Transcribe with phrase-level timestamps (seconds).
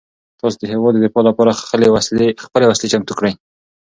[0.39, 1.59] تاسو د هیواد د دفاع لپاره
[2.43, 3.33] خپلې وسلې چمتو کړئ.